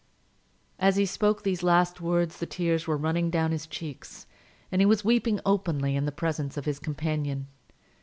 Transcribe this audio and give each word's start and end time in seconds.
As 0.79 0.95
he 0.95 1.05
spoke 1.05 1.43
these 1.43 1.61
last 1.61 2.01
words 2.01 2.39
the 2.39 2.47
tears 2.47 2.87
were 2.87 2.97
running 2.97 3.29
down 3.29 3.51
his 3.51 3.67
cheeks, 3.67 4.25
and 4.71 4.81
he 4.81 4.85
was 4.87 5.05
weeping 5.05 5.39
openly 5.45 5.95
in 5.95 6.09
presence 6.13 6.57
of 6.57 6.65
his 6.65 6.79
companion. 6.79 7.45